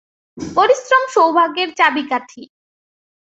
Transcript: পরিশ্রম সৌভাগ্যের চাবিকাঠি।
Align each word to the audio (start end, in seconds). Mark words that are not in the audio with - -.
পরিশ্রম 0.37 1.03
সৌভাগ্যের 1.13 1.69
চাবিকাঠি। 1.77 2.41